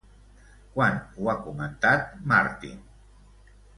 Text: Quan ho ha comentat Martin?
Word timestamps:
Quan 0.77 0.95
ho 1.17 1.29
ha 1.33 1.37
comentat 1.49 2.09
Martin? 2.33 2.81